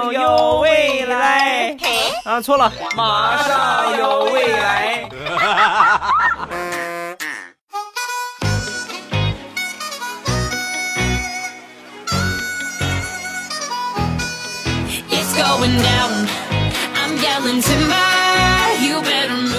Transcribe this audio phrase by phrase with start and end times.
[0.00, 1.76] 上有未来。
[2.24, 5.08] 啊，错了，马上有未来。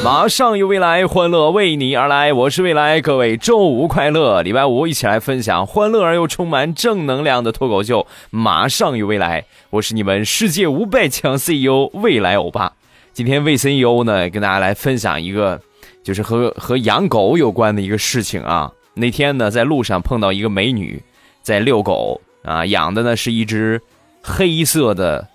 [0.03, 2.33] 马上有未来，欢乐为你而来。
[2.33, 4.41] 我是未来，各位周五快乐！
[4.41, 8.07] 礼拜五一起来分享欢乐而又充满正能量的脱口秀。
[8.31, 12.73] 马上有未来，我是你们世界五百强 CEO 未来欧巴。
[13.13, 15.61] 今天魏 CEO 呢，跟大家来分享一个，
[16.03, 18.71] 就是和和养狗有关的一个事情啊。
[18.95, 20.99] 那天呢，在路上碰到一个美女
[21.43, 23.79] 在遛狗啊，养的呢是一只
[24.23, 25.27] 黑色的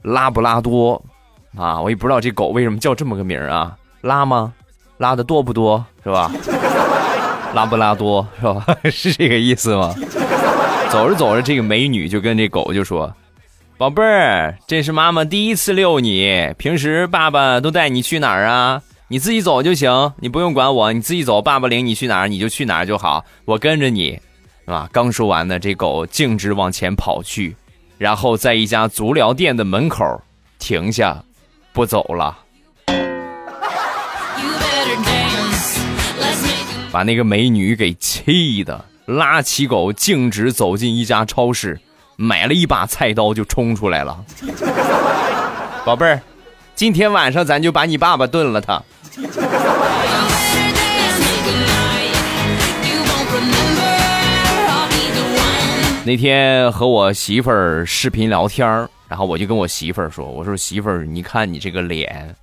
[0.00, 1.04] 拉布拉多
[1.58, 3.76] 啊，我也不知道这狗为什么叫这么个名儿啊。
[4.04, 4.52] 拉吗？
[4.98, 6.30] 拉的多不多是吧？
[7.54, 8.66] 拉布拉多是吧？
[8.92, 9.94] 是这个意思吗？
[10.90, 13.10] 走着走着，这个美女就跟这狗就说
[13.78, 18.82] ：“宝贝儿，这是妈妈第一次遛你，平时爸爸都带你去哪儿啊？
[19.08, 24.20] 你自己走就行，你不用管我，你自己走，爸爸领你去哪儿你就去哪儿就好，我跟着你，
[24.66, 27.56] 是吧？”刚说完呢，这狗径直往前跑去，
[27.96, 30.04] 然后在一家足疗店的门口
[30.58, 31.24] 停下，
[31.72, 32.36] 不走了。
[36.94, 41.80] 把那个美女给气的，拉起狗径直走进一家超市，
[42.14, 44.24] 买了一把菜刀就冲出来了。
[45.84, 46.22] 宝贝儿，
[46.76, 48.80] 今天晚上咱就把你爸爸炖了他。
[56.04, 62.36] 那天和我媳妇儿视频聊天然后我就跟我媳妇儿说：“我说媳妇儿，你看你这个脸。”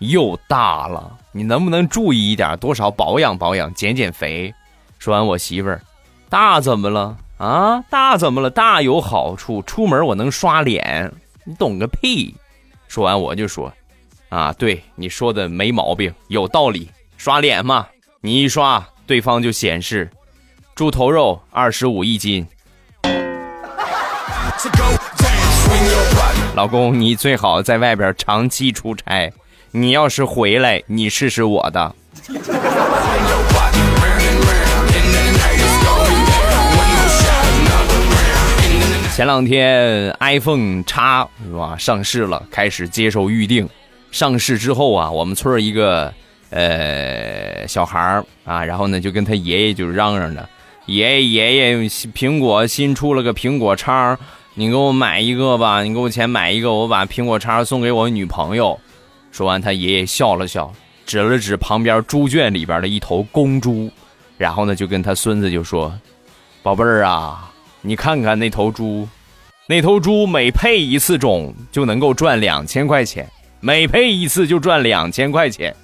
[0.00, 4.52] 又大了，你能不能注意一点，多少保养保养，减减肥？
[4.98, 5.80] 说完，我媳妇儿，
[6.28, 7.82] 大怎么了啊？
[7.90, 8.50] 大怎么了？
[8.50, 11.12] 大有好处，出门我能刷脸，
[11.44, 12.34] 你懂个屁！
[12.88, 13.72] 说完，我就说，
[14.30, 17.86] 啊，对你说的没毛病，有道理，刷脸嘛，
[18.20, 20.10] 你一刷，对方就显示，
[20.74, 22.46] 猪头肉二十五一斤。
[26.54, 29.32] 老公，你最好在外边长期出差。
[29.72, 31.94] 你要是回来，你试试我的。
[39.14, 43.68] 前两天 iPhone 叉是吧上市了，开始接受预定。
[44.10, 46.12] 上市之后啊，我们村一个
[46.50, 50.48] 呃小孩啊，然后呢就跟他爷爷就嚷嚷着
[50.86, 54.18] ：“爷爷爷爷，苹果新出了个苹果叉，
[54.54, 58.76] 你给我买一个吧，你给我钱买一个，我把苹果叉送给我女朋友。”
[59.30, 60.72] 说完，他爷爷笑了笑，
[61.06, 63.90] 指了指旁边猪圈里边的一头公猪，
[64.36, 65.92] 然后呢，就跟他孙子就说
[66.62, 69.08] ：“宝贝儿啊，你看看那头猪，
[69.66, 73.28] 那头猪每配一次种就能够赚两千块钱，
[73.60, 75.74] 每配一次就赚两千块钱。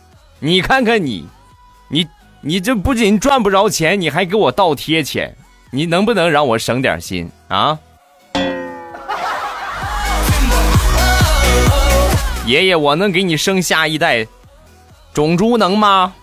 [0.41, 1.27] 你看看你，
[1.89, 2.07] 你
[2.41, 5.35] 你这不仅赚不着钱，你还给我倒贴钱，
[5.71, 7.79] 你能不能让我省点心啊？”
[12.47, 14.25] 爷爷，我能给你生下一代
[15.13, 16.15] 种猪能吗？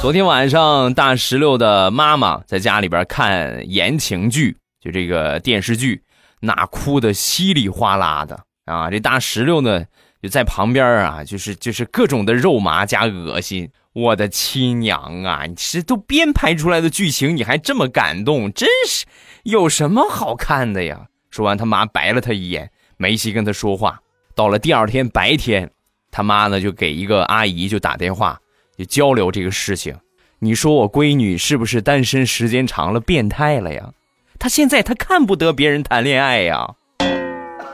[0.00, 6.02] 昨天晚上，大石榴的妈妈在家里边看言情剧，就这个电视剧，
[6.40, 8.90] 那哭的稀里哗啦的啊！
[8.90, 9.84] 这大石榴呢，
[10.20, 13.70] 就在旁边啊，就是就是各种的肉麻加恶心。
[13.94, 15.44] 我的亲娘啊！
[15.46, 19.04] 你这都编排出来的剧情，你还这么感动，真是
[19.44, 21.06] 有什么好看的呀？
[21.30, 24.00] 说完，他妈白了他一眼，没戏跟他说话。
[24.36, 25.68] 到了第二天白天，
[26.12, 28.38] 他妈呢就给一个阿姨就打电话，
[28.76, 29.96] 就交流这个事情。
[30.38, 33.92] 你说我闺女是不是单身时间长了变态了呀？
[34.38, 36.74] 她现在她看不得别人谈恋爱呀。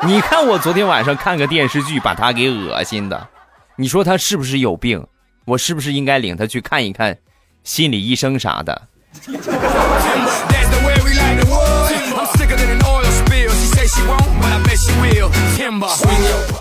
[0.07, 3.29] 你看我昨天晚上看个电视剧，把她给恶心的。
[3.77, 5.07] 你说她是不是有病？
[5.45, 7.19] 我是不是应该领她去看一看
[7.63, 8.89] 心理医生啥的？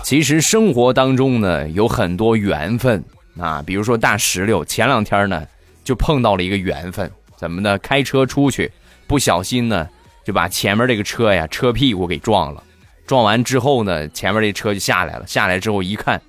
[0.02, 3.02] 其实生活当中呢有很多缘分
[3.38, 5.46] 啊，比如说大石榴前两天呢
[5.84, 7.78] 就碰到了一个缘分，怎么呢？
[7.78, 8.70] 开车出去
[9.06, 9.88] 不小心呢
[10.24, 12.62] 就把前面这个车呀车屁股给撞了，
[13.06, 16.20] 撞完之后呢前面这车就下来了，下来之后一看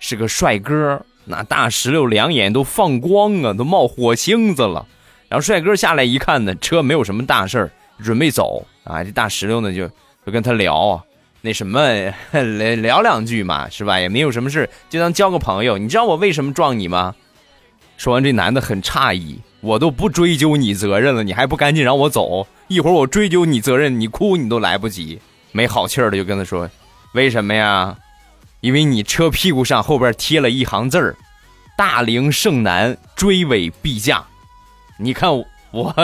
[0.00, 1.00] 是个帅哥。
[1.24, 4.86] 那大石榴两眼都放光啊，都冒火星子了。
[5.28, 7.70] 然后帅哥下来一看呢，车没有什么大事儿，
[8.02, 9.04] 准备走啊。
[9.04, 9.86] 这大石榴呢就
[10.24, 11.04] 就跟他聊啊，
[11.40, 11.80] 那什么
[12.32, 13.98] 聊聊两句嘛，是吧？
[14.00, 15.78] 也没有什么事，就当交个朋友。
[15.78, 17.14] 你知道我为什么撞你吗？
[17.96, 22.46] 说完，这男的很诧异，我都不追究你责任了，你还不赶紧让我走？
[22.68, 25.20] 一会儿我追究你责任，你哭你都来不及。
[25.52, 26.70] 没好气儿的就跟他说
[27.14, 27.96] ：“为什么呀？
[28.60, 31.16] 因为你车屁股上后边贴了一行字儿
[31.76, 34.24] ：‘大龄剩男追尾必驾’。
[34.98, 35.30] 你看
[35.70, 35.94] 我，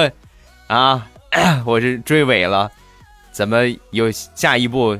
[0.69, 1.07] 啊，
[1.67, 2.71] 我是追尾了，
[3.31, 4.99] 怎么有下一步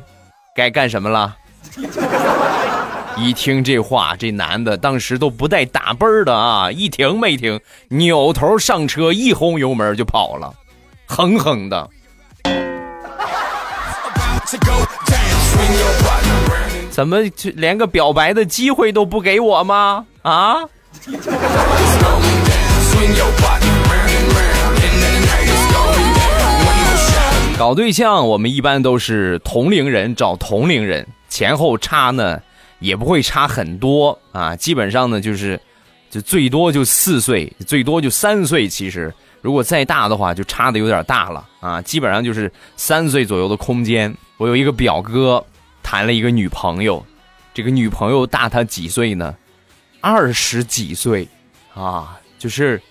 [0.55, 1.37] 该干什么了？”
[3.17, 6.69] 一听这话，这男的当时都不带打奔儿的啊！
[6.71, 10.53] 一停没停，扭头上车，一轰油门就跑了，
[11.07, 11.89] 狠狠的。
[16.91, 20.05] 怎么就连个表白的机会都不给我吗？
[20.23, 20.57] 啊？
[27.57, 32.41] 搞对象，我们一般都是同龄人找同龄人，前后差呢。
[32.81, 35.59] 也不会差很多啊，基本上呢就是，
[36.11, 38.69] 就最多就四岁，最多就三岁。
[38.69, 41.81] 其实如果再大的话，就差的有点大了啊。
[41.81, 44.15] 基本上就是三岁左右的空间。
[44.37, 45.43] 我有一个表哥
[45.83, 47.03] 谈了一个女朋友，
[47.55, 49.35] 这个女朋友大他几岁呢？
[50.03, 51.27] 二十几岁
[51.75, 52.83] 啊，就是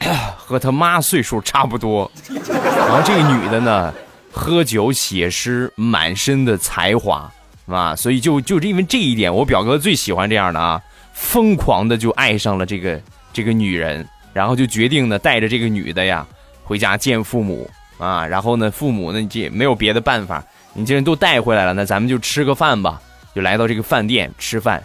[0.36, 2.10] 和他妈岁数差不多。
[2.28, 3.92] 然后这个女的呢，
[4.30, 7.30] 喝酒写诗，满身的才华。
[7.66, 10.78] 啊，所以就就是因为这一点，我表哥最喜欢这样的啊，
[11.14, 13.00] 疯狂的就爱上了这个
[13.32, 16.26] 这个女人，然后就决定呢带着这个女的呀
[16.62, 17.66] 回家见父母
[17.96, 20.44] 啊，然后呢父母呢这没有别的办法，
[20.74, 23.00] 你既然都带回来了，那咱们就吃个饭吧，
[23.34, 24.84] 就来到这个饭店吃饭。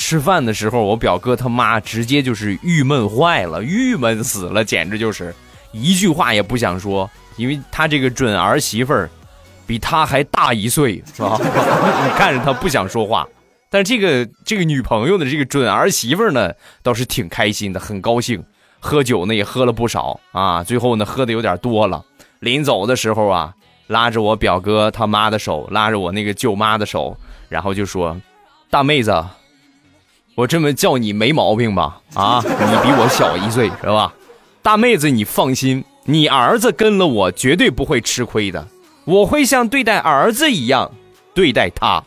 [0.00, 5.34] 吃饭的时候，我表哥他妈直接就是郁闷坏了，郁闷死了，简直就是
[5.72, 9.10] 一句话也不想说，因为他这个准儿媳妇儿。
[9.66, 11.38] 比他还大一岁，是吧？
[11.38, 13.24] 你看着他不想说话，
[13.70, 18.42] 但是这个这个女朋友的这个准儿媳妇呢，倒是挺开心的，很高兴。
[18.80, 22.04] 喝酒呢也喝了不少啊，最后呢喝的有点多了。
[22.40, 23.54] 临走的时候啊，
[23.86, 27.16] 拉着我表哥他妈的手，拉着我那个舅妈的手，
[27.48, 28.20] 然后就说
[28.70, 29.24] ：“大妹子，
[30.34, 32.00] 我这么叫你没毛病吧？
[32.14, 34.12] 啊，你比我小一岁是吧？
[34.62, 38.66] 大妹子你放心，你儿子跟了我绝对不会吃亏的。”
[39.06, 40.88] 我会像对待儿子一样
[41.34, 42.04] 对待他，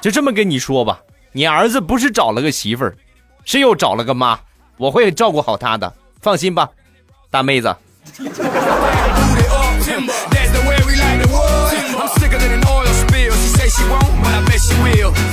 [0.00, 0.98] 就这么跟你说吧。
[1.30, 2.96] 你儿子不是找了个媳妇儿，
[3.44, 4.36] 是又找了个妈。
[4.76, 6.68] 我会照顾好他的，放心吧，
[7.30, 7.72] 大妹子。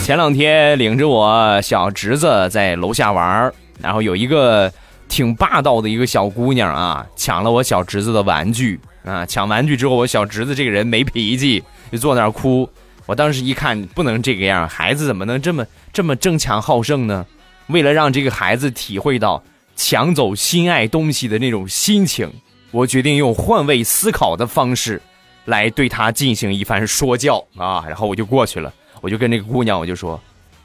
[0.03, 3.51] 前两天领着我小侄子在楼下玩，
[3.81, 4.71] 然后有一个。
[5.07, 9.23] 挺霸道的一个小姑娘啊，抢了我小侄子的玩具啊！
[9.23, 12.67] 抢玩具之后，我小侄子这个人没脾气，就坐那儿哭。
[13.05, 17.23] 我当时一看，不能这个样，孩子怎么能这么这么争强好胜呢？
[17.67, 19.41] 为了让这个孩子体会到
[19.75, 22.33] 抢走心爱东西的那种心情，
[22.71, 24.99] 我决定用换位思考的方式
[25.45, 27.83] 来对他进行一番说教啊！
[27.87, 28.73] 然后我就过去了，
[29.05, 30.19] 我就跟这个姑娘我就说：“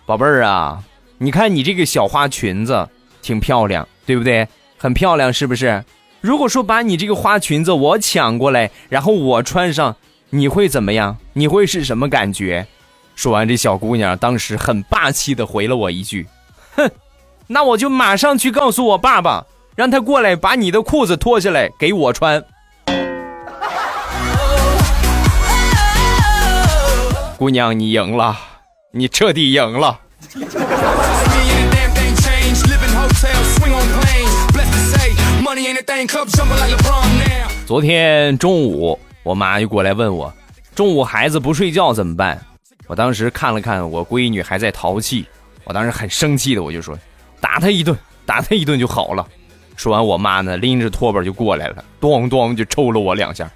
[0.06, 0.82] 宝贝儿啊，
[1.19, 2.88] 你看你这个小花裙子
[3.20, 4.48] 挺漂亮。”对不对？
[4.76, 5.84] 很漂亮，是不是？
[6.20, 9.94] 如果说把你这个花裙子我抢过来，然后我穿上，
[10.31, 11.16] 你会怎么样？
[11.34, 12.66] 你会是什么感觉？
[13.14, 16.26] 说完，这小姑娘当时很霸气的回了我一句
[16.75, 16.90] ：“哼，
[17.46, 22.43] 那我就马上去告诉我爸爸，让他过来把你的裤子脱下来给我穿。”
[27.41, 28.37] 姑娘，你赢了，
[28.93, 29.99] 你彻底赢了。
[37.67, 40.31] 昨天中午，我妈就过来问我，
[40.75, 42.39] 中午孩子不睡觉怎么办？
[42.87, 45.25] 我当时看了看我闺女还在淘气，
[45.65, 46.94] 我当时很生气的，我就说，
[47.41, 49.27] 打他一顿，打他一顿就好了。
[49.77, 53.51] 说完，我妈呢拎着拖把就过来了，咣咣就抽了我两下。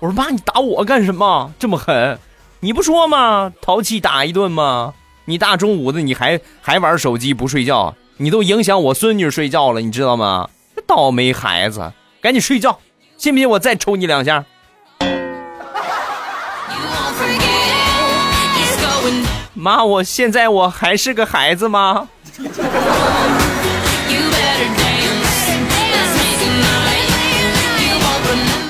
[0.00, 1.54] 我说妈，你打我干什么？
[1.56, 2.18] 这么狠？
[2.60, 3.52] 你不说吗？
[3.62, 4.94] 淘气打一顿吗？
[5.26, 7.94] 你大中午的你还还玩手机不睡觉？
[8.16, 10.50] 你都影响我孙女睡觉了，你知道吗？
[10.84, 12.80] 倒霉孩子，赶紧睡觉，
[13.16, 14.44] 信不信我再抽你两下？
[19.54, 22.08] 妈，我现在我还是个孩子吗？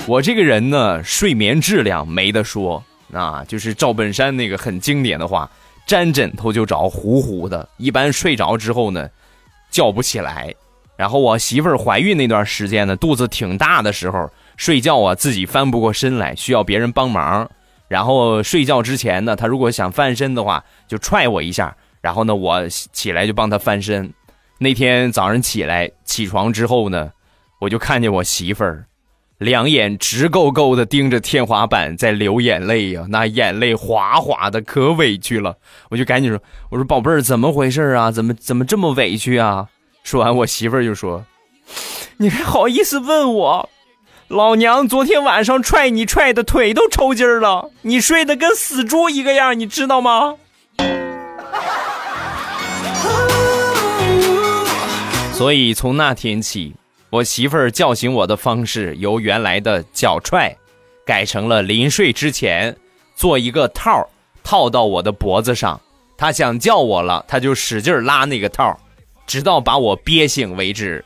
[0.06, 5.50] 我这个人呢，睡眠质量没得说啊，就是赵本山那个很经典的话，
[5.86, 9.08] 沾枕头就着，呼呼的，一般睡着之后呢，
[9.70, 10.54] 叫不起来。
[10.96, 17.48] 然后我媳妇儿怀孕那段时间呢，肚子挺大的时候，睡觉啊自己翻不过身来，需要别人帮忙。
[17.86, 24.12] 然后睡觉之前呢，她如果想翻身的话，就踹我一下，然后呢，我起来就帮他翻身。
[24.58, 27.12] 那天早上起来起床之后呢，
[27.60, 28.84] 我就看见我媳妇儿，
[29.38, 35.56] 两眼直勾勾的盯着天花板在流眼泪呀，那眼泪哗哗的，可委屈了。
[35.90, 36.40] 我就赶紧说
[36.70, 38.10] ：“我说宝贝儿，怎么回事啊？
[38.10, 39.68] 怎么怎么这么委屈啊？”
[40.02, 41.24] 说完，我媳妇儿就说
[42.18, 43.68] ：“你还好意思问我？
[44.26, 50.34] 老娘昨天晚上踹你踹的腿都抽筋了，你睡得跟死猪一个样，你知道吗？”
[55.32, 56.74] 所以从那天起，
[57.10, 60.54] 我媳妇儿叫醒我的方式由原来的脚踹，
[61.06, 62.76] 改成了临睡之前
[63.16, 64.06] 做一个套
[64.44, 65.80] 套到我的脖子上。
[66.18, 68.78] 她想叫我了，她就使劲拉那个套，
[69.26, 71.02] 直到把我憋醒为止。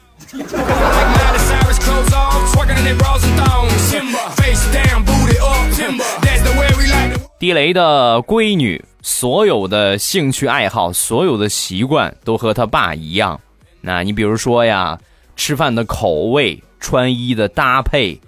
[7.38, 13.40] 地雷的闺女，所有的兴趣爱好，所有的习惯都和他爸一样。
[13.80, 14.98] 那你比如说呀，
[15.36, 18.20] 吃饭的口味、穿衣的搭配、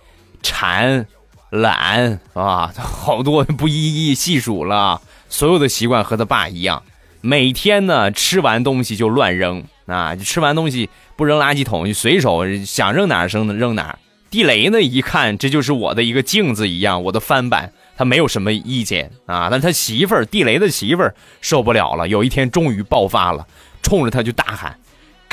[0.42, 1.06] 馋、
[1.50, 5.00] 懒啊，好多不一一细数了。
[5.28, 6.82] 所有的习惯和他爸一样，
[7.20, 13.98] 每天呢吃完东西就乱扔啊，吃完东西不扔垃圾桶，就随手想扔哪扔扔哪。
[14.30, 19.48] 地雷呢一看这就是我的一个镜子一样，我的翻版，他没有什么意见啊。
[19.50, 23.46] 但他媳妇儿地雷的媳妇儿受不了了，有一天终于爆发了，
[23.82, 24.76] 冲着他就大喊。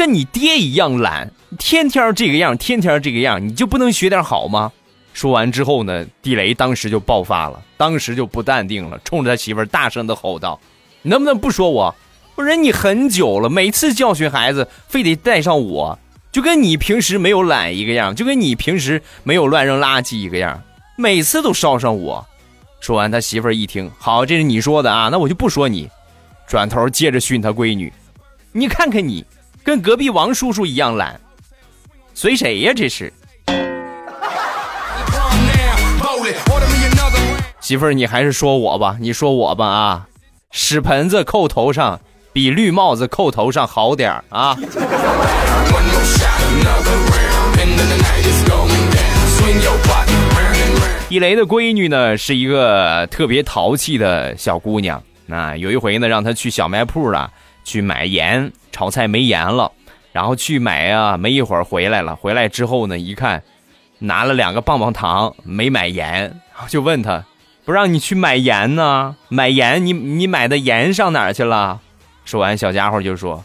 [0.02, 4.72] 跟你爹一样懒，天天这个样，天天这个样，你就不能学点好吗？
[5.14, 10.60] 说完之后呢，地雷当时就爆发了，当时就不淡定了，冲着他媳妇儿大声的吼道
[11.04, 11.94] ：“能不能不说我？
[12.34, 16.00] 我忍你很久了，每次教训孩子非得带上我，
[16.32, 20.60] 就跟你平时没有懒一个样，就跟你平时没有乱扔垃圾一个样，
[20.98, 22.26] 每次都捎上我。”
[22.82, 25.88] 说完，他媳妇儿一听，好，这是你说的啊，那我就不说你。
[26.48, 27.94] 转头接着训他闺女
[28.52, 29.24] ：“你看看你。”
[29.64, 31.20] 跟隔壁王叔叔一样懒，
[32.14, 32.74] 随谁呀？
[32.76, 33.14] 这是
[37.60, 40.08] 媳妇儿，你还是说我吧，你说我吧啊！
[40.50, 42.02] 屎盆子扣头上
[42.34, 44.58] 比绿帽子扣头上好点儿啊！
[51.08, 55.02] 地雷的闺女呢，是一个特别淘气的小姑娘。
[55.28, 57.32] 那有一回呢，让她去小卖铺了。
[57.64, 59.72] 去买盐炒菜没盐了，
[60.12, 62.16] 然后去买啊，没一会儿回来了。
[62.16, 63.44] 回来之后呢，一看
[64.00, 67.24] 拿了两个棒棒糖，没买盐，就问他，
[67.66, 69.16] 不让你去买盐呢？
[69.30, 71.80] 买盐，你你买的盐上哪儿去了？
[72.26, 73.44] 说完，小家伙就说：“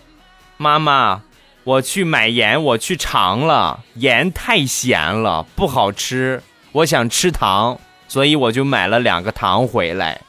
[0.56, 1.22] 妈妈，
[1.64, 6.42] 我去买盐，我去尝了，盐太咸了，不好吃，
[6.72, 10.20] 我想吃糖，所以我就买了两个糖回来。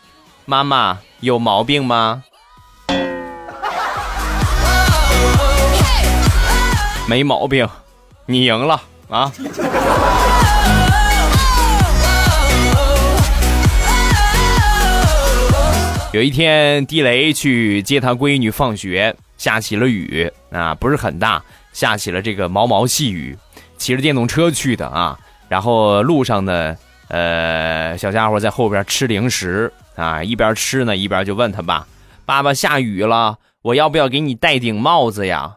[0.46, 2.24] 妈妈有毛病吗？”
[7.10, 7.66] 没毛病，
[8.26, 9.32] 你赢了啊！
[16.12, 23.38] 有一天，地雷去接他闺女放学，下起了雨啊，不是很大，下起了这个毛毛细雨。
[23.78, 26.76] 骑着电动车去的啊，然后路上呢，
[27.08, 31.88] 呃，小家伙在后边吃零食啊，一边吃呢，一边就问他爸
[32.26, 35.54] ：“爸爸，下雨了，我要不要给你戴顶帽子呀？”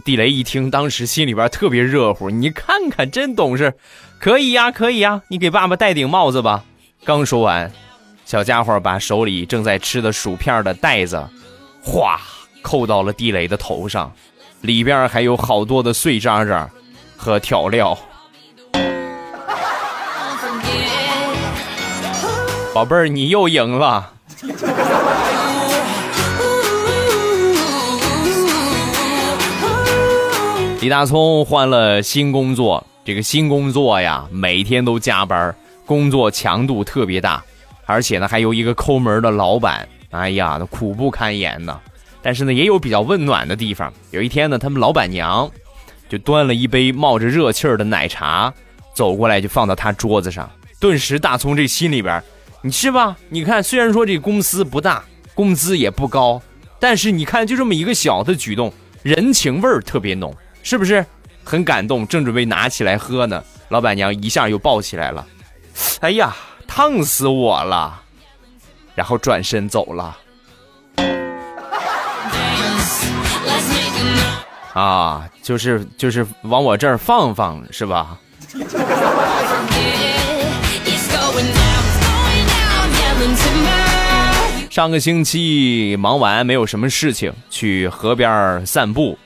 [0.00, 2.28] 地雷一听，当时心里边特别热乎。
[2.30, 3.74] 你看看，真懂事，
[4.18, 6.64] 可以呀，可以呀，你给爸爸戴顶帽子吧。
[7.04, 7.70] 刚说完，
[8.24, 11.22] 小家伙把手里正在吃的薯片的袋子，
[11.82, 12.20] 哗，
[12.62, 14.12] 扣到了地雷的头上，
[14.62, 16.68] 里边还有好多的碎渣渣
[17.16, 17.96] 和调料。
[22.74, 24.10] 宝贝儿，你又赢了。
[30.84, 37.42] 李大聪换了新工作，这个新工作呀，每天都加班，工作强度特别大，
[37.86, 41.80] 而且呢，还有一个抠门的老板，哎呀，那苦不堪言呢。
[42.20, 43.90] 但是呢，也有比较温暖的地方。
[44.10, 45.50] 有一天呢，他们老板娘
[46.06, 48.52] 就端了一杯冒着热气儿的奶茶
[48.92, 50.50] 走过来，就放到他桌子上。
[50.78, 52.22] 顿时，大葱这心里边，
[52.60, 53.16] 你吃吧。
[53.30, 56.42] 你看，虽然说这公司不大，工资也不高，
[56.78, 58.70] 但是你看，就这么一个小的举动，
[59.02, 60.30] 人情味儿特别浓。
[60.64, 61.04] 是不是
[61.44, 62.04] 很感动？
[62.08, 65.24] 正准备拿起来喝呢，老板娘一下又抱起来了。
[66.00, 66.34] 哎呀，
[66.66, 68.00] 烫死我了！
[68.94, 70.16] 然后转身走了。
[74.72, 78.18] 啊，就是就是往我这儿放放是吧？
[84.70, 89.16] 上个星期忙完没有什么事情，去河边散步，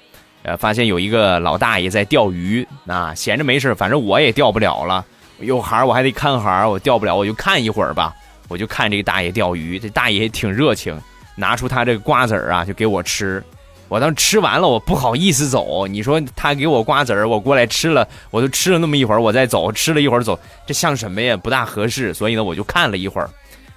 [0.49, 5.05] 呃，发现有一个老大爷在钓鱼，啊，闲着没事，反正我也钓不了了，
[5.40, 8.14] 有孩儿我还得看孩儿，我钓不了，我就看一会儿吧，
[8.49, 10.99] 我就看这个大爷钓鱼，这大爷挺热情，
[11.37, 13.45] 拿出他这个瓜子儿啊，就给我吃。
[13.88, 15.87] 我当吃完了，我不好意思走。
[15.87, 21.37] 你说他给我瓜子儿，我过来吃了，我就吃了那么一会儿，我再走，吃了一会儿走，这像什么呀？
[21.37, 22.12] 不大合适。
[22.14, 23.28] 所以呢，我就看了一会儿，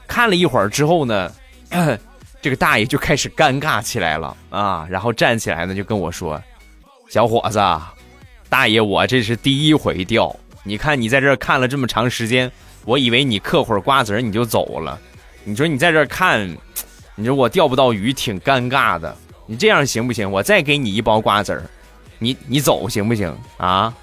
[0.08, 1.32] 看了一会儿之后呢，
[2.42, 6.42] 这个大爷就开始尴尬起来了啊，然后站起来呢，就跟我说
[7.12, 7.60] ：“小伙子，
[8.48, 12.50] 大爷，我这是第一回钓，你看你在这看了这么长时间，
[12.86, 14.98] 我以为你嗑会儿瓜子儿你就走了，
[15.44, 16.50] 你说你在这看，
[17.16, 19.14] 你说我钓不到鱼，挺尴尬的。”
[19.46, 20.32] 你这样行不行？
[20.32, 21.62] 我再给你一包瓜子儿，
[22.18, 23.94] 你你走行不行啊？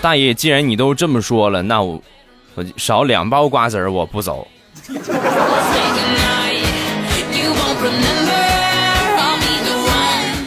[0.00, 2.00] 大爷，既然你都这么说了，那我
[2.54, 4.46] 我少两包瓜子儿我不走。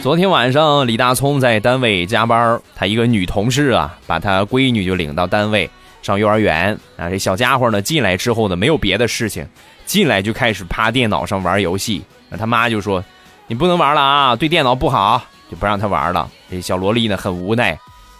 [0.04, 5.70] 昨天晚上，李大聪在单位加班，他一个女同事啊，把他闺女就领到单位
[6.02, 7.08] 上幼儿园啊。
[7.08, 9.48] 这小家伙呢，进来之后呢，没有别的事情。
[9.86, 13.02] 进来就开始趴电脑上玩游戏，那他妈就说
[13.48, 17.74] ：“你不能玩了啊，对电脑不好，就不让他玩了。”这小萝莉呢很无奈，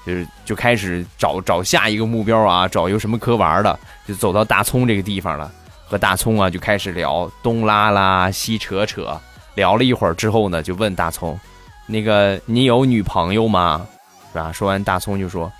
[0.06, 5.52] 就是就开始找找下一个目标啊，找有什么可玩的，就走到大葱这个地方了，
[5.84, 9.20] 和大葱啊就开始聊东拉拉西扯扯，
[9.54, 11.38] 聊了一会儿之后呢，就问大葱
[11.86, 13.86] ：“那个你有女朋友吗？
[14.32, 15.52] 是吧？”说完，大葱就说：“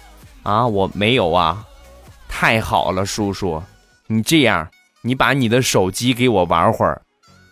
[0.43, 1.65] 啊，我没有啊。”
[2.29, 3.63] 太好了，叔叔，
[4.09, 4.69] 你这样。
[5.07, 7.03] 你把你的手机给我玩会儿，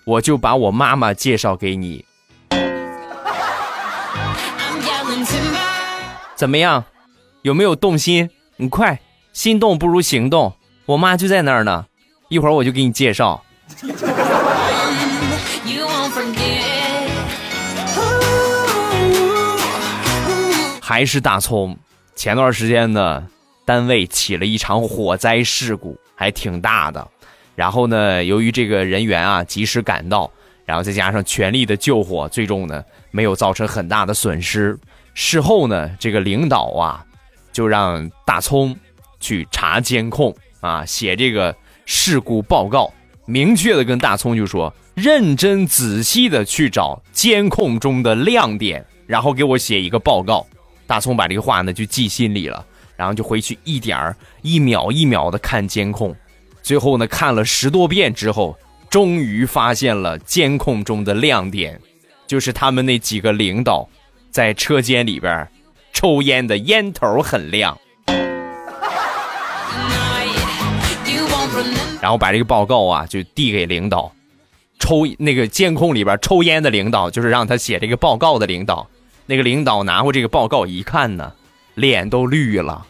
[0.06, 2.02] 我就把我妈妈介绍给你。
[6.34, 6.82] 怎么样？
[7.42, 8.30] 有没有动心？
[8.56, 8.98] 你快，
[9.34, 10.54] 心动不如行动。
[10.86, 11.84] 我妈就在那儿呢，
[12.30, 13.44] 一会儿我就给你介绍。
[20.92, 21.74] 还是大葱。
[22.14, 23.26] 前段时间呢，
[23.64, 27.08] 单位起了一场火灾事故，还挺大的。
[27.54, 30.30] 然后呢，由于这个人员啊及时赶到，
[30.66, 34.78] 然后再加上全力的救火，最终呢没有造成很大的损失。
[35.14, 37.02] 事后呢，这个领导啊
[37.54, 38.76] 就让大葱
[39.18, 42.92] 去查监控啊，写这个事故报告，
[43.24, 50.46] 明确的跟大葱就说，认真仔细的去找监控中的亮点，然后给我写一个报告。
[50.86, 52.64] 大葱把这个话呢就记心里了，
[52.96, 56.14] 然后就回去一点儿一秒一秒的看监控。
[56.62, 58.56] 最后呢，看了十多遍之后，
[58.88, 61.80] 终于发现了监控中的亮点，
[62.26, 63.88] 就是他们那几个领导
[64.30, 65.48] 在车间里边
[65.92, 67.76] 抽烟的烟头很亮。
[72.00, 74.12] 然后把这个报告啊就递给领导，
[74.78, 78.88] 抽那个监控里边抽烟的领导就是让他写这个报告的领导。
[79.32, 81.32] 那个领导拿过这个报告一看呢，
[81.74, 82.86] 脸都绿了。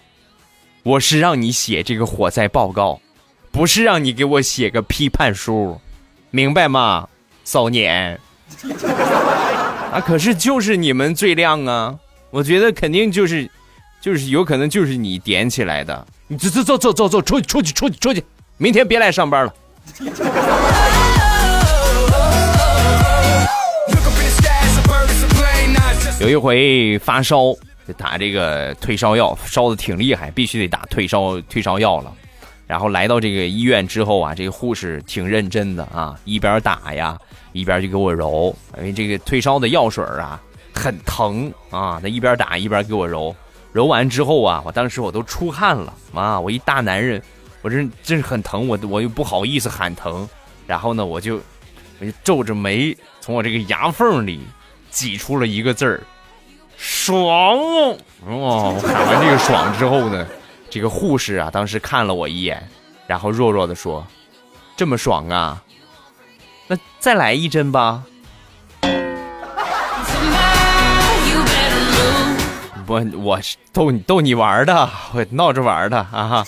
[0.82, 3.00] 我是让你写这个火灾报告。
[3.52, 5.80] 不是让你给我写个批判书，
[6.32, 7.08] 明白吗，
[7.44, 8.18] 骚年？
[9.92, 11.96] 啊，可是就是你们最亮啊！
[12.30, 13.48] 我觉得肯定就是，
[14.00, 16.04] 就是有可能就是你点起来的。
[16.26, 18.24] 你走走走走走走，出去出去出去出去，
[18.56, 19.54] 明天别来上班了。
[26.22, 27.52] 有一回发烧，
[27.84, 32.14] 就打这个退烧药，烧的挺厉害，必须得打退烧退烧药了。
[32.64, 37.18] 然后来到这个医院之后啊，这个护士挺认真的啊，一边打呀，
[37.52, 40.40] 一边就给我揉，因为这个退烧的药水啊
[40.72, 43.34] 很疼啊，他一边打一边给我揉，
[43.72, 47.20] 揉完之后啊，我当时我都出汗了啊，我一大男人，
[47.62, 50.28] 我这真是很疼，我我又不好意思喊疼，
[50.68, 51.40] 然后呢，我就
[51.98, 54.40] 我就皱着眉，从我这个牙缝里
[54.88, 56.00] 挤出了一个字儿，
[56.84, 57.96] 爽哦！
[58.26, 60.26] 哦，喊完这个爽之后呢。
[60.68, 62.68] 这个护士啊，当时看了我一眼，
[63.06, 64.04] 然后弱弱的说
[64.74, 65.62] ：“这么爽啊，
[66.66, 68.02] 那再来一针吧。”
[72.88, 76.44] 我我是逗逗你玩的，我闹着玩的啊。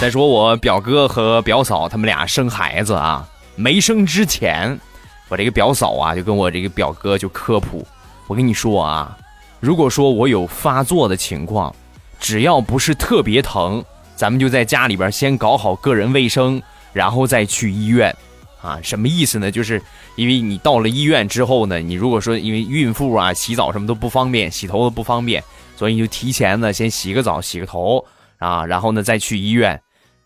[0.00, 3.26] 再说我表哥和表嫂他们俩生孩子啊，
[3.60, 4.80] 没生之前，
[5.28, 7.86] 我这个表嫂啊就跟我这个表哥就科普。
[8.26, 9.14] 我跟你说啊，
[9.60, 11.74] 如果说我有发作的情况，
[12.18, 13.84] 只要不是特别疼，
[14.16, 16.62] 咱们就在家里边先搞好个人卫生，
[16.94, 18.16] 然后再去医院。
[18.62, 19.50] 啊，什么意思呢？
[19.50, 19.82] 就是
[20.16, 25.44] 因为你到了医院之后呢，你如果说因为孕妇啊洗澡什么都不方便，洗头都不方便，
[25.76, 28.02] 所以你就提前呢先洗个澡、洗个头
[28.38, 29.78] 啊，然后呢再去医院。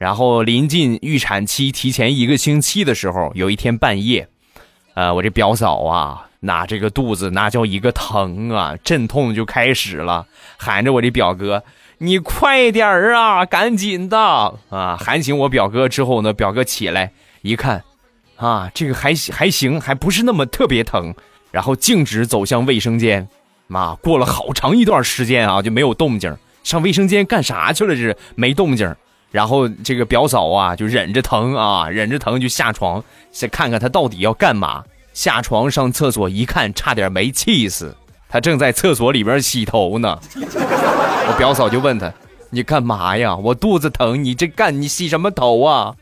[0.05, 4.29] 然后临近预产期提前一个星期的时候，有一天半夜，
[4.93, 10.27] 呃，我这表嫂啊，那这个肚子那叫一个疼啊，阵痛就开始了，
[10.59, 11.65] 喊着我这表哥，
[11.97, 14.19] 你快点儿啊，赶紧的
[14.69, 14.99] 啊！
[15.01, 17.83] 喊醒我表哥之后呢，表哥起来一看，
[18.37, 21.15] 啊，这个还还行，还不是那么特别疼，
[21.51, 23.27] 然后径直走向卫生间。
[23.69, 27.95] 妈，过了好长一段时间啊，就没有动静，上卫生间干啥去了？
[27.95, 28.95] 这是没动静。
[29.35, 34.85] 然后这个表嫂啊，就忍着疼啊，忍着疼就下床，先看看他到底要干嘛。
[35.13, 37.97] 下床上厕所一看，差点没气死。
[38.29, 40.17] 他正在厕所里边洗头呢。
[40.39, 42.13] 我表嫂就问他
[42.51, 43.35] ：“你干嘛呀？
[43.35, 45.97] 我肚子疼，你这干你洗什么头啊？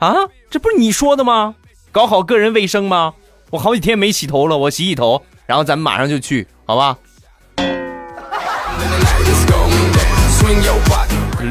[0.00, 0.12] 啊，
[0.50, 1.54] 这不是你说的吗？
[1.92, 3.14] 搞好个人卫生吗？
[3.50, 6.98] 我好几天没洗头了，我洗洗头，然后咱们马上就去，好吧？”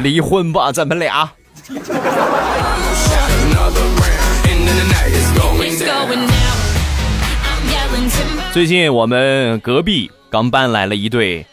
[0.02, 1.30] 离婚吧，咱们俩。
[8.52, 11.44] 最近我们隔壁刚搬来了一对，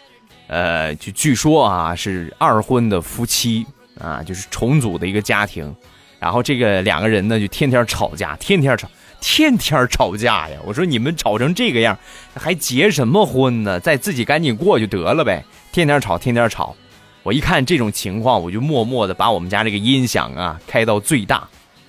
[0.47, 3.65] 呃，就据说啊是二婚的夫妻
[3.99, 5.73] 啊，就是重组的一个家庭。
[6.19, 8.88] 然后这个两个人呢就天天吵架，天天吵，
[9.19, 10.58] 天天吵架呀！
[10.63, 11.97] 我说你们吵成这个样，
[12.36, 13.80] 还结什么婚呢？
[13.80, 16.75] 再自己赶紧过就得了呗，天天吵，天天吵。
[17.24, 21.48] 我一看这种情况，我就默默的把我们家这个音响啊开到最大，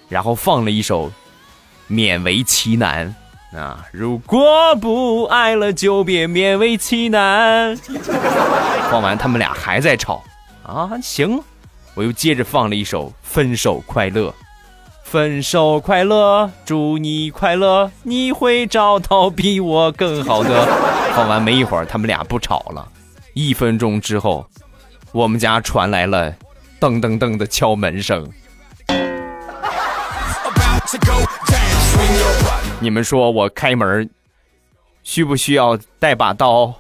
[0.09, 1.09] 然后放了一首
[1.91, 3.15] 《勉为其难》
[3.59, 7.75] 啊，如果不爱了就别勉为其难。
[8.91, 10.23] 放完，他们俩还在吵
[10.63, 11.41] 啊，行，
[11.95, 14.29] 我又接着放了一首《分手快乐》，
[15.03, 20.67] 分手快乐，祝你快乐，你会找到比我更好的。
[21.15, 22.87] 放完没一会儿，他们俩不吵了，
[23.33, 24.47] 一分钟之后。
[25.13, 26.35] 我们家传来了
[26.81, 28.27] 噔噔噔的敲门声。
[32.81, 34.09] 你们说我开门
[35.03, 36.75] 需不需要带把刀？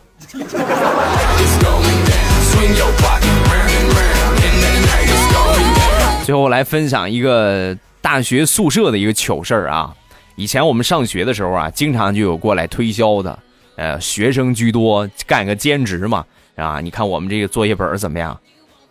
[6.24, 9.94] 最后来分享一个大学宿舍的一个糗事儿啊！
[10.36, 13.38] 以前我们上学的时候啊，经常就有过来推销的，
[13.76, 16.24] 呃，学生居多，干个兼职嘛。
[16.56, 18.38] 啊，你看我们这个作业本怎么样？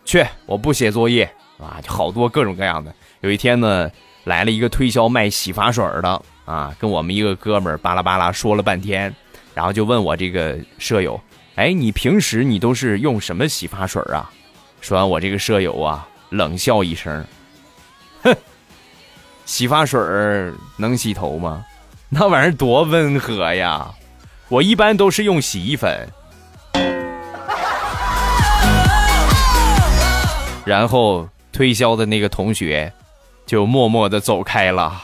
[0.03, 1.23] 去，我不写作业
[1.59, 2.93] 啊，好多各种各样的。
[3.21, 3.89] 有一天呢，
[4.23, 9.13] 来了一个推销卖洗发水的啊，跟我们一个哥们儿巴拉巴拉说了半天，
[9.53, 11.21] 然后就问我这个舍友，
[11.55, 14.29] 哎，你平时你都是用什么洗发水啊？
[14.81, 17.23] 说完，我这个舍友啊，冷笑一声，
[18.23, 18.35] 哼，
[19.45, 19.99] 洗发水
[20.77, 21.63] 能洗头吗？
[22.09, 23.89] 那玩意儿多温和呀！
[24.49, 26.05] 我一般都是用洗衣粉。
[30.63, 32.91] 然后推销的那个同学
[33.45, 35.01] 就默默的走开了。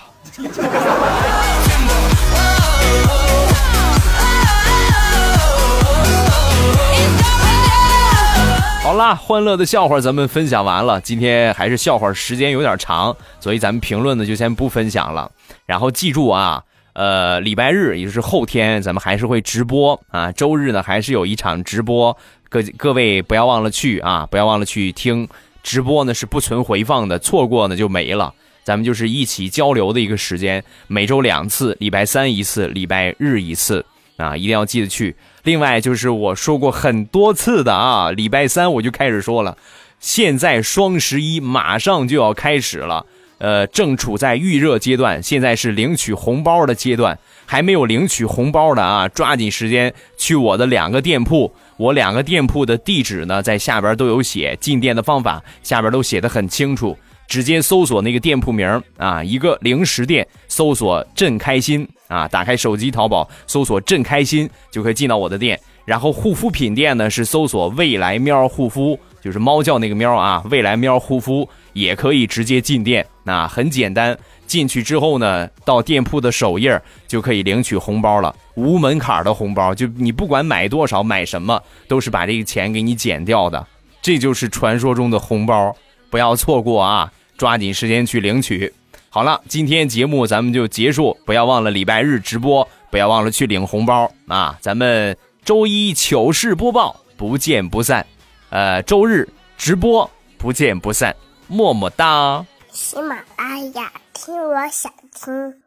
[8.83, 11.01] 好啦，欢乐的笑话咱们分享完了。
[11.01, 15.29] 今天还是笑话时间有点长，所以咱们评论呢就先不分享了。
[15.65, 20.31] 然后记住啊，呃，礼拜日也就是后天，咱们还是会直播啊。
[20.31, 22.15] 周日呢还是有一场直播，
[22.47, 25.27] 各各位不要忘了去啊，不要忘了去听。
[25.67, 28.33] 直播呢是不存回放的，错过呢就没了。
[28.63, 35.13] 咱们就是一起交流的一个时间，每周两次，礼拜三一次，礼拜日一次啊，一定要记得去。
[35.43, 39.57] 另外就是我说过很多次的啊，礼拜三我就开始说了，
[39.99, 43.05] 现在双十一马上就要开始了，
[43.39, 51.53] 呃，正处在预热阶段，现在是领取红包的阶段，还没有领取红包的啊，抓紧时间去我的两个店铺。
[51.77, 56.97] 我两个店铺的地址呢，在下边都有写，进店的方法下边都写的很清楚，
[57.27, 65.59] 直接搜索那个店铺名啊，一个零食店，搜索“朕开心”啊，打开手机淘宝搜索“朕开心”就可以进到我的店。
[65.85, 74.17] 然后护肤品店呢是搜索“未来喵护肤”，就是猫叫那个喵啊，“未来喵护肤”也可以直接进店，那很简单。
[74.47, 83.67] 进去之后呢，到店铺的首页就可以领取红包了，无门槛的红包，就你不管买多少买什么，都是把这个钱给你减掉的，
[84.01, 85.75] 这就是传说中的红包，
[86.09, 87.11] 不要错过啊！
[87.37, 88.73] 抓紧时间去领取。
[89.09, 94.57] 好了，今天节目咱们就结束，不要忘了礼拜日直播，不要忘了去领红包啊！
[94.61, 98.05] 咱们周一糗事播报，不见不散。
[98.49, 101.13] 呃，周日直播，不见不散，
[101.47, 102.45] 么么哒。
[102.71, 103.91] 喜马拉雅。
[104.17, 105.66] 听我想听。